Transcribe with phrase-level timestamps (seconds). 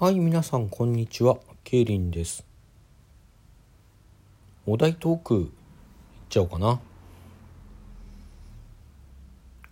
[0.00, 1.38] はい、皆さん、こんにちは。
[1.64, 2.46] ケイリンです。
[4.64, 5.48] お題トーク、いっ
[6.28, 6.78] ちゃおうかな。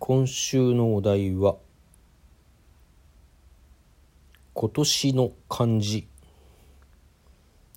[0.00, 1.54] 今週のお題は、
[4.52, 6.08] 今年の漢字。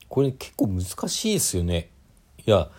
[0.08, 1.92] これ結構難しいですよね。
[2.44, 2.70] いや、っ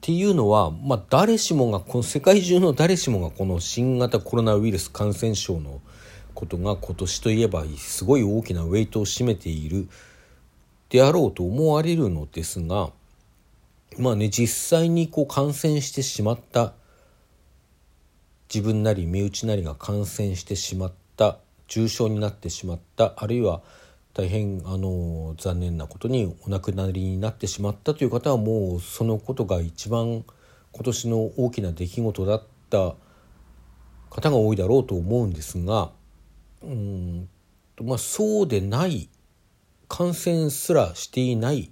[0.00, 5.82] ていうのは、まあ、誰しもが、この世界中の誰しもがこの新型コロナウイルス感染症の
[6.38, 9.88] ことが今年といえばすごい大きなウェイトを占めている
[10.88, 12.90] であろうと思われるのですが
[13.98, 14.46] まあね実
[14.78, 16.74] 際にこう感染してしまった
[18.54, 23.60] 自分なり身内なりが感染してしまった重症になってしまったあるいは
[24.14, 30.24] 大変あの残念なことにお亡くなりになってしまったという方はもうそのことが一番
[30.70, 32.94] 今年の大きな出来事だった
[34.08, 35.90] 方が多いだろうと思うんですが
[36.62, 37.28] うん
[37.76, 39.08] とまあ、そうでない
[39.86, 41.70] 感染すらしていない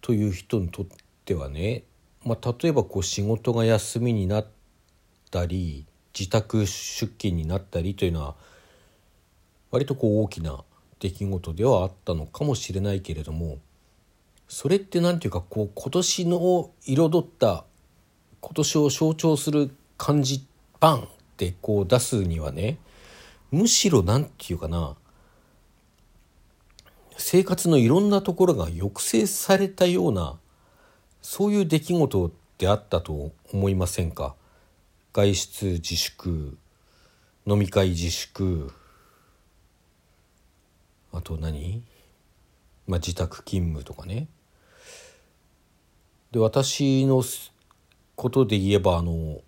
[0.00, 0.86] という人にとっ
[1.24, 1.84] てはね、
[2.24, 4.46] まあ、例えばこう仕事が休みになっ
[5.30, 5.86] たり
[6.18, 8.36] 自宅出勤になったりというのは
[9.70, 10.64] 割とこう大きな
[10.98, 13.58] 出来事ではあったのかもしれないけれども
[14.48, 17.64] それって何ていうかこう今年の彩った
[18.40, 20.46] 今年を象徴する感じ
[20.80, 22.78] バンってこう出すにはね
[23.50, 24.96] むしろ何て言うかな
[27.16, 30.36] 生活のいろんなところが抑制されたような
[31.22, 34.34] そういう出来事であったと思いませんか？
[35.12, 36.58] 外出自粛
[37.46, 38.72] 飲み会自粛
[41.12, 41.82] あと何、
[42.86, 44.28] まあ、自宅勤務とかね。
[46.32, 47.22] で私の
[48.14, 49.40] ことで言えばあの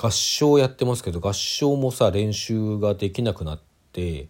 [0.00, 3.60] 合唱やってますけど合唱もさ練習ができなくなっ
[3.92, 4.28] て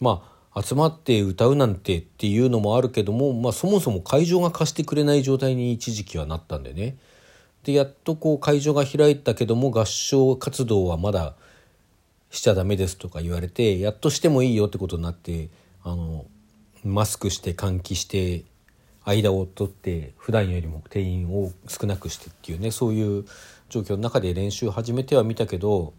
[0.00, 6.96] まあ集まって歌うなんてっていうのもあるけども、まあ、そもそも会場が貸してくれない状態に一時期はなったんでね。
[7.64, 11.34] でやっとこう会場が開いたけども合唱活動はまだ
[12.30, 15.50] しちゃダメですとか言われてやっとしてもいいよってことになって
[15.84, 16.24] あの
[16.82, 18.44] マスクして換気して
[19.04, 23.24] 間を取って普段よりも定員を少なくしてっていうねそういう
[23.68, 25.92] 状況の中で練習始めてはみたけど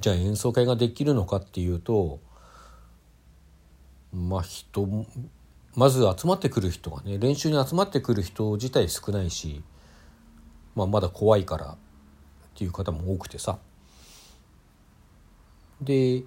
[0.00, 2.20] じゃあ演奏会ができるのかっていうと
[4.12, 4.88] まあ人
[5.74, 9.62] まず集まってくる人がね練習に集まってくる人自体少ないし、
[10.74, 11.76] まあ、まだ怖いからっ
[12.54, 13.58] ていう方も多くてさ。
[15.80, 16.24] で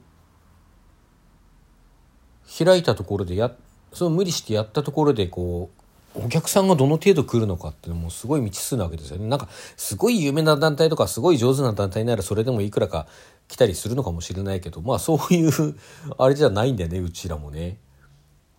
[2.58, 3.56] 開いたところでや
[3.94, 5.83] その無理してやったところでこう
[6.16, 9.28] お客さんがどの程度来るのかっていうすごい未知数なわけですよね。
[9.28, 9.48] なんか
[9.78, 13.08] すごい有名な団体とかすごい上手な団体ならそれでもいくらか
[13.48, 15.76] 来たりするのかもしれないけどまあそういう
[16.18, 17.78] あれじゃないんだよねうちらもね。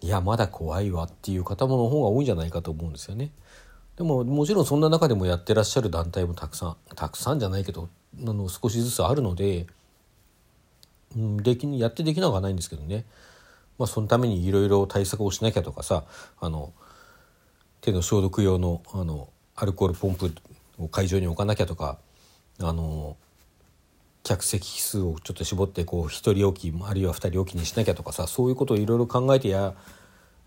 [0.01, 3.31] いやまだ怖いわっていう方もの方が多いんじゃないかと思うんですよね。
[3.97, 7.89] でももちろんそんな中でもやってらっしゃる団体もたくさんたくさんじゃないけど
[8.21, 9.67] あの少しずつあるので、
[11.17, 13.05] うん、できやってできなくはないんですけどね。
[13.79, 16.05] まあそのためにいろいろ対策をしなきゃとかさ
[16.41, 16.73] あの
[17.85, 20.33] 手の消毒用のあのアルコールポンプ
[20.79, 21.99] を会場に置かなきゃとか
[22.59, 23.17] あの
[24.23, 29.75] 客席数をちょっと絞ってこう1人置きあるいは2人置きにしなきゃとかさそういうことをいろいろ考えてや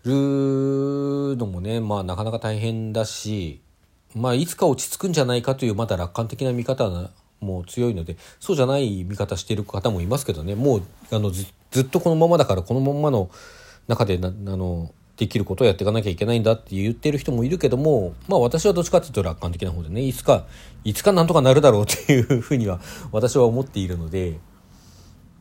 [0.04, 3.60] るのもねまあなかなか大変だし
[4.16, 6.90] まあいつか落ち着くんじゃないかというまだ楽観的な見方
[7.40, 10.82] も強いのでそうじゃない見方してる方もいますけどねもう
[11.12, 11.46] あのず
[11.80, 13.30] っとこのままだからこのままの
[13.86, 20.46] 中であのできることをやっていかなきゃいけないんだって言ってる人もいるけどもまあ私はどっちかっていうと楽観的な方でねいつか
[20.84, 22.80] いつかなんとかなるだろうっていうふうには
[23.10, 24.38] 私は思っているので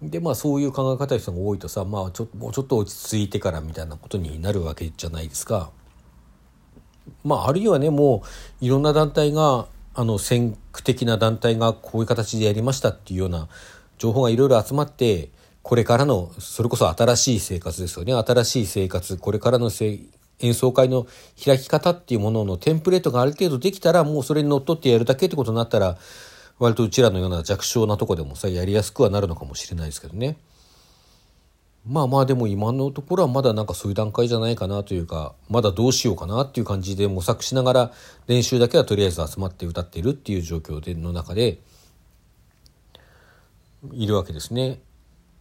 [0.01, 5.69] でまあそういう考え方の人が多いとさまあちょもうちょっと落ち着いてからみたいなことになるわけじゃないですか。
[7.23, 8.23] まああるいはねも
[8.61, 13.47] ういろんな団体があの先駆的な団体がこういう形でやりましたっていうような
[13.99, 15.29] 情報がいろいろ集まって
[15.67, 21.07] これからのそれこそ新しい生活ですよね新しい生活これからの演奏会の
[21.44, 25.97] 開き方っていうもののテンプレートがある程度できたらもうそれにのっとってやるだけってことになったら
[26.57, 30.38] 割とうちらのような弱小なとこでもさやりやすくはなるのかもしれないですけどね
[31.86, 37.92] まあまあでも今のところはまだなんかそういう段階じゃないかなというかまだどうしようかなっていう感じで模索しながら
[38.27, 41.59] 練習だけはとりあえず集まって歌っているっていう状況での中で
[43.92, 44.80] いるわけですね。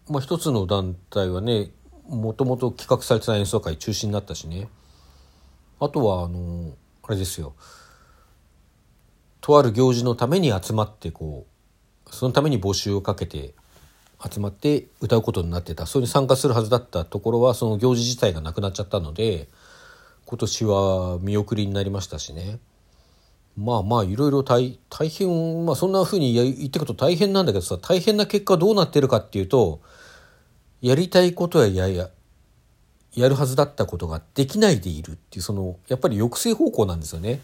[0.08, 1.70] まあ、一つの団体はね
[2.08, 4.68] もともと企画されてた演奏会中止になったしね。
[5.80, 6.72] あとはあの
[7.02, 7.54] あれですよ。
[9.40, 11.46] とある行事のために集まってこ
[12.06, 13.54] うそのために募集をかけて
[14.30, 15.86] 集まって歌うことになってた。
[15.86, 19.48] それに参加するはずだったところはその行事自体がなくなっちゃったので
[20.24, 22.60] 今年は見送りになりましたしね。
[23.56, 29.80] まあまあいろいろ大大変まあそんなふうに言ってくと大変なんだけどさ大変な結果どうなってるかっていうと
[30.82, 32.10] やりたいことややや
[33.14, 37.40] やるはずだったことができないでいるっていうそのやっぱり抑制方向なんですよね。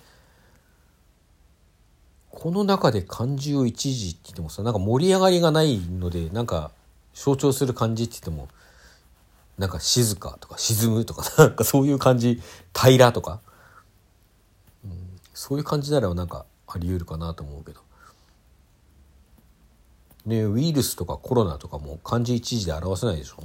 [2.29, 6.73] この中で漢字を一時って言ってもさなんか盛り上がりがないのでなんか
[7.15, 8.49] 象徴する漢字って言っても
[9.59, 12.41] なんか静かとか沈むとかなんかそういう感じ
[12.75, 13.41] 平らとか、
[15.35, 17.81] そういう感じならなんかあり得るかなと思うけど。
[20.25, 23.43] ねウイルスとかコロナとかも漢字一時で表せないでしょ？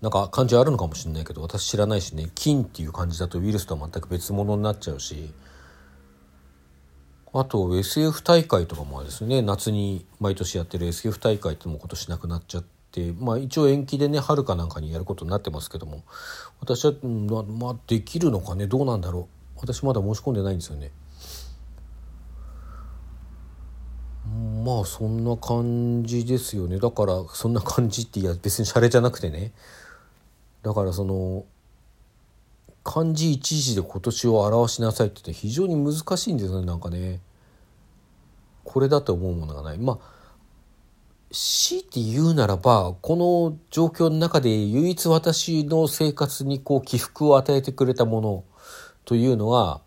[0.00, 5.32] なんか漢字あるのかもしれないけど私知らないしね菌っていう漢字だとウイルスとは全く別物になっちゃうし
[7.32, 16.04] あと SF 大会とかもですね夏に毎年やってる SF 大会っても今年なくなっちゃってまあ一応延期でね春かなんかにやることになってますけども
[16.60, 20.92] 私はままあできるのかねどうなんだろう私まだ申し込んでないんですよね。
[24.64, 26.78] まあそんな感じですよね。
[26.78, 29.52] だからそんな感じっていや別にシャレじゃなくてね。
[30.62, 31.44] だからその
[32.82, 37.20] 漢字一字で今年を表しなさいって言って非常に難しいんですよねなんかね。
[38.64, 39.78] これだと思うものがない。
[39.78, 40.16] まあ
[41.30, 48.44] 強いて言うならばこの状況の中で唯一私の生活にこう起伏を与えてくれたもの
[49.06, 49.80] というのは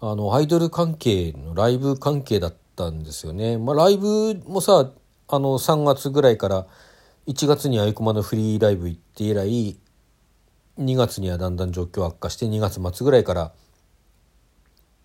[0.00, 3.58] あのアイドル関係のライブ関係だったんですよね。
[3.58, 4.90] まあ、ライブもさ
[5.28, 6.66] あの3月ぐらいから
[7.26, 9.76] 1月にあいこまのフリーライブ行って以来
[10.78, 13.52] 2月にはだんだん状況悪化して2月末ぐらいから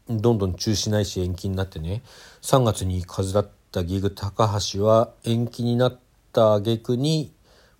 [0.07, 2.03] どんどん中止ないし延期になってね
[2.41, 5.99] 3月に数だったギグ高橋は延期になっ
[6.31, 7.33] た挙句に、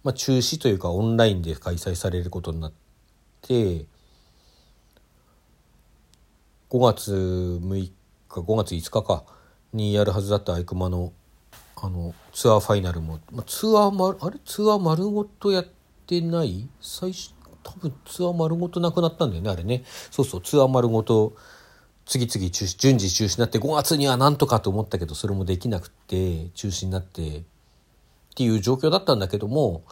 [0.04, 2.74] まあ、中止というかオンラインで開催されることになっ
[3.42, 3.86] て
[6.72, 7.12] 5月
[7.62, 7.92] 6日
[8.30, 9.26] 5月5日か
[9.74, 11.12] にやるはずだったアイクマの
[11.76, 14.40] あのツアーファイナルも、まあ、ツアーまあれ？
[14.46, 15.66] ツアー丸ごとやっ
[16.08, 16.70] てない？
[16.80, 19.84] 最初多分ツアー丸ごとなくなったんだよねあれね。
[20.12, 21.36] そうそうツアー丸ごと
[22.06, 27.44] 次々中止順次中止になって5月にはなんとかと思ったけどそれもできなくて中止になってっ
[28.36, 29.84] ていう状況だったんだけども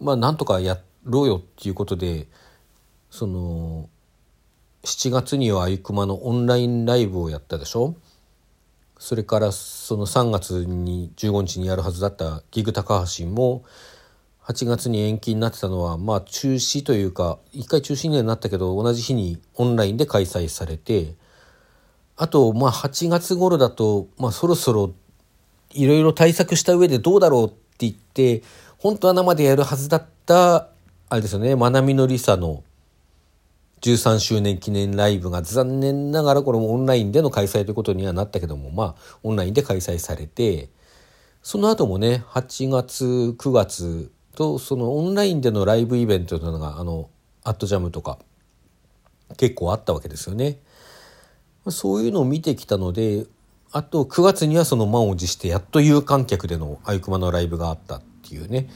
[0.00, 2.26] まあなんとかやろうよっていうことで
[3.10, 3.90] その
[4.84, 7.94] 7月にはあゆくまのオンラインライブをやったでしょ？
[8.98, 13.64] それからその3月に15日にやるはずだったギグ高橋も
[14.44, 21.14] 8月に延期になってたのはまあ中止というか一回中止にはなったけど同じ日にオンラインで開催されて
[22.16, 24.92] あとまあ8月頃だとまあそろそろ
[25.70, 28.42] いろいろ対策した上でどうだろうって言って
[28.78, 30.70] 本当は生でやるはずだった
[31.08, 32.64] あれですよねまなみのりさの
[33.82, 40.70] 13周年記念ライブが残念ながらこれもオンラインでの開催ということにはなったけどもまあオンラインで開催されて
[41.42, 47.10] その後もね8月9月とそのオンラインでのライブイベントというのがあの
[47.42, 48.18] アットジャムとか
[49.36, 50.58] 結構あったわけですよね。
[51.68, 53.26] そういうのを見てきたので
[53.70, 58.68] あと9月にはその満を持してやっと有観客でのアイクマのライブがあったっていうね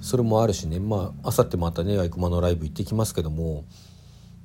[0.00, 3.64] それもあるしねまああさってまたねアイクマのライブ行ってきますけども、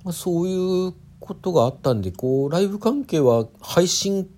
[0.07, 4.29] まあ、そういうことがあったんでこうライブ関係は配信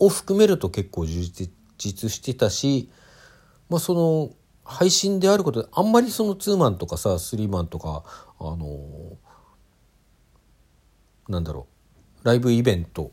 [0.00, 1.22] を含めると結構充
[1.78, 2.90] 実してたし、
[3.70, 4.30] まあ、その
[4.64, 8.02] 配信であることであんまりそのツーマンとかさスリーマンとか
[8.40, 11.68] あのー、なんだろ
[12.24, 13.12] うライブイベント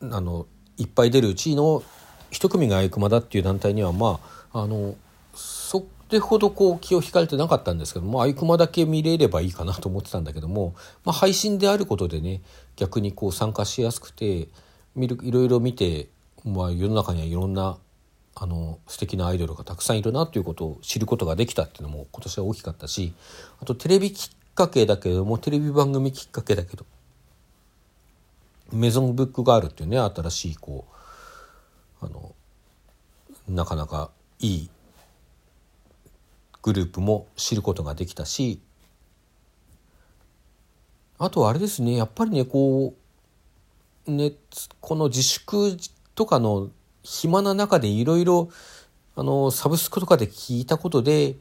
[0.00, 0.46] あの
[0.78, 1.82] いっぱい出るうちの
[2.30, 4.18] 一組がアイクマだっていう団体にはま
[4.54, 4.94] ああの
[6.08, 12.40] それほどこう気を引かれてなかったんですけどもアイクマだけ見れればいいかなと思ってたんだけども、まあ、配信であることでね
[12.76, 14.48] 逆にこう参加しやすくて
[14.94, 16.08] 見るいろいろ見て、
[16.44, 17.78] まあ、世の中にはいろんな
[18.36, 23.12] あの素敵なアイドルがたくさんいるなということを知ることができたっていうのも今年は大きかったし
[23.60, 26.84] あとテレビきっかけだけどもテレビ番組きっかけだけど
[28.72, 30.84] メゾンブックガールっていうね新しいこ
[32.02, 32.34] うあの
[33.48, 34.70] なかなかいい
[36.64, 38.58] グループも知ることができたし
[41.18, 42.94] あとあれですねやっぱりねこ
[44.06, 44.32] うね
[44.80, 45.76] この自粛
[46.14, 46.70] とかの
[47.02, 48.48] 暇な中でいろいろ
[49.14, 51.36] あのサブスクとかで聞いたことで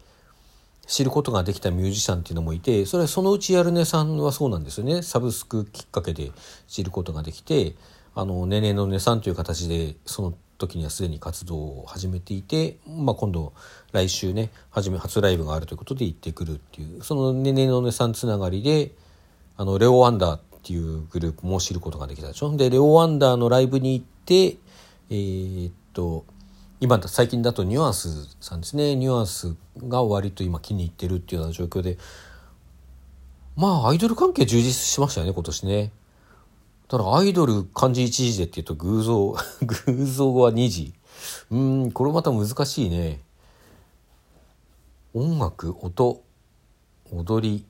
[0.88, 5.03] 知ることができたミュージシャンっていうのもいてそれはそのうちやるねさんはそうなんですよね。
[5.03, 6.32] サブスクきっかけで
[6.68, 7.75] 知ることができて
[8.13, 13.54] あのねねのねさんという形でその時にはすでに活動を始めていて、まあ、今度
[13.92, 18.92] 来週ね初め初ライブがあるということで行ってくるっていうそのねねのねさんつながりで
[19.58, 22.56] あのレオ・ワンダーっていうグループも知ることができたでしょ？
[22.56, 24.58] でレオ・ワンダーのライブに行って
[25.10, 26.26] えー、っと
[26.80, 28.96] 今最近だとニュアンスさんですね。
[28.96, 31.98] ニュアンスが割と今気に入ってるっていうような状況で
[33.56, 35.92] まあアイドル関係充実しましたよね今年ね。
[36.88, 39.36] ただアイドル漢字一字でっていうと偶像
[39.88, 40.94] 偶像は二字
[41.52, 43.22] うんこれまた難しいね。
[45.13, 46.24] 音楽音
[47.12, 47.66] 踊り。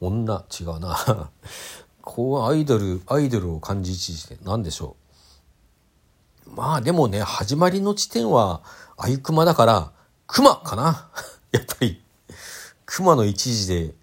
[0.00, 1.30] 女違うな。
[2.02, 4.38] こうアイドルアイドルを漢字一字で。
[4.42, 4.96] 何でしょ
[6.46, 6.50] う。
[6.50, 8.62] まあでもね始まりの地点は
[8.96, 9.92] あゆくまだから
[10.26, 11.08] 熊かな。
[11.52, 12.02] やっぱり。
[12.86, 13.94] 熊の一時で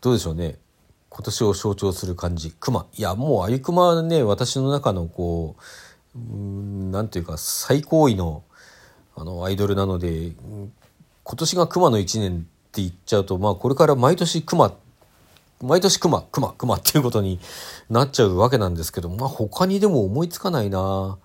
[0.00, 0.58] どうでしょうね。
[1.14, 2.86] 今年を象徴する感じ熊。
[2.96, 5.54] いやもうあゆくまね私の中のこ
[6.16, 8.42] う何ていうか最高位の
[9.14, 10.32] あのアイドルなので
[11.22, 12.40] 今年が熊の1年っ
[12.72, 14.74] て言っちゃうとまあこれから毎年熊
[15.62, 17.38] 毎年熊熊熊っていうことに
[17.88, 21.16] なっちゃうわけなんですけどまあ他にでも思いつかないな。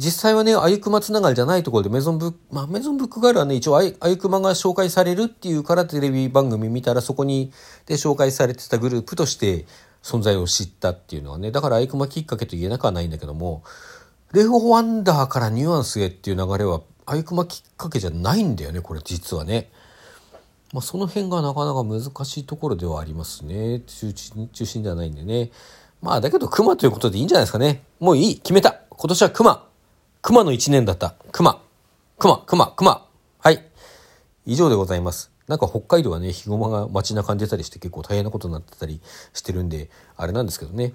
[0.00, 7.52] 実際はね、あゆくまつながりじゃないところでメゾンブック、まあメゾンブックガールはね、一応あゆくまが紹介されるっていうからテレビ番組見たらそこに
[7.84, 9.66] で紹介されてたグループとして
[10.02, 13.62] 存在を知ったっていうのはね、だからあゆくまきっかけと言えなくはないんだけども、
[14.32, 19.70] レオ・ワンダーからニュアンスへっていう流れはあゆくまきっかけじゃないんだよね、これ実はね。
[20.72, 23.80] まあその辺がなかなか難しいところではありますね。
[23.80, 25.50] 中心、中心ではないんでね。
[26.00, 27.82] まあだけど熊ということでいいんじゃないですかね。
[27.98, 29.69] もういい決めた今年は熊
[30.22, 31.14] 熊の一年だった。
[31.32, 31.62] 熊。
[32.18, 33.06] 熊、熊、熊。
[33.38, 33.64] はい。
[34.44, 35.30] 以上でございます。
[35.48, 39.00] なんか北海道はね、ヒグマが街中に出たりして結構大変なことになってたり
[39.32, 40.92] してるんで、あれなんですけどね。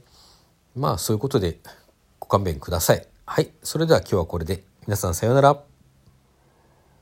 [0.75, 1.57] まあそういうことで
[2.19, 3.07] ご勘弁ください。
[3.25, 3.49] はい。
[3.63, 4.63] それでは今日はこれで。
[4.85, 5.74] 皆さんさようなら。